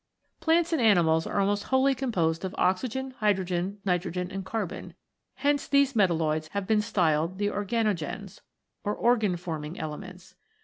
Plants 0.39 0.73
and 0.73 0.81
animals 0.81 1.27
are 1.27 1.39
almost 1.39 1.65
wholly 1.65 1.93
composed 1.93 2.43
of 2.43 2.55
oxygen, 2.57 3.11
hydrogen, 3.19 3.77
nitrogen, 3.85 4.31
and 4.31 4.43
carbon; 4.43 4.95
hence 5.35 5.67
THE 5.67 5.85
FOUR 5.85 6.01
ELEMENTS. 6.01 6.09
49 6.09 6.39
these 6.39 6.49
metalloids 6.49 6.49
have 6.53 6.65
been 6.67 6.81
styled 6.81 7.37
the 7.37 7.49
organogens, 7.51 8.41
or 8.83 8.95
organ 8.95 9.37
forming 9.37 9.77
elements. 9.79 10.33